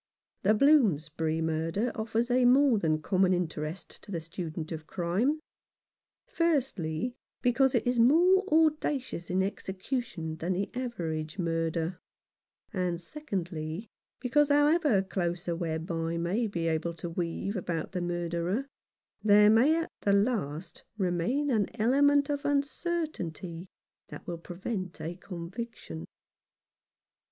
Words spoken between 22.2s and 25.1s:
of uncertainty that will prevent